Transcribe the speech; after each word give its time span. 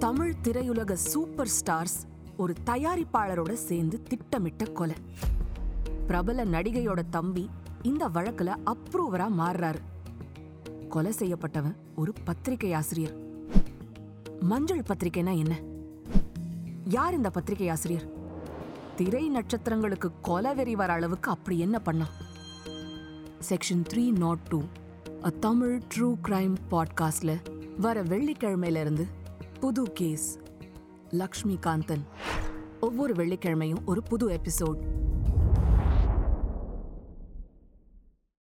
தமிழ் 0.00 0.34
திரையுலக 0.42 0.92
super 0.92 1.48
stars 1.60 1.98
ஒரு 2.36 2.54
தயாரிப்பாளரோட 2.66 3.52
சேர்ந்து 3.52 4.02
திட்டமிட்ட 4.02 4.64
கொலை. 4.64 4.96
பிரபல 6.06 6.44
நடிகையோட 6.44 7.02
தம்பி 7.10 7.50
இந்த 7.82 8.08
வழக்குல 8.08 8.56
அப்ரூவரா 8.66 9.28
மாறுறாரு. 9.38 9.78
கொலை 10.88 11.12
செய்யப்பட்டவன் 11.18 11.74
ஒரு 11.96 12.12
பத்திரிகை 12.24 12.72
ஆசிரியர். 12.72 13.16
மஞ்சள் 14.40 14.82
பத்திரிகைனா 14.82 15.38
என்ன? 15.38 15.60
யார் 16.84 17.14
இந்த 17.14 17.30
பத்திரிகை 17.30 17.68
ஆசிரியர்? 17.68 18.10
திரை 18.96 19.30
நட்சத்திரங்களுக்கு 19.30 20.10
கொலை 20.22 20.54
வெறி 20.54 20.74
வர 20.74 20.92
அளவுக்கு 20.92 21.30
அப்படி 21.30 21.58
என்ன 21.58 21.80
பண்ணான் 21.84 22.10
section 23.48 23.84
three 23.92 24.18
not 24.18 24.38
two 24.38 24.62
uh 25.24 25.30
Tamil 25.30 25.80
true 25.94 26.16
crime 26.28 26.54
பாட்காஸ்ட்ல 26.70 27.36
வர 27.78 28.02
வெள்ளிக்கிழமையில 28.02 28.80
இருந்து 28.80 29.18
புது 29.60 29.82
கேஸ் 29.92 30.38
லக்ஷ்மிகாந்தன். 31.10 32.02
ஒவ்வொரு 32.80 33.12
வெள்ளிக்கிழமையும் 33.12 33.84
ஒரு 33.84 34.02
புது 34.02 34.28
எபிசோட் 34.28 34.78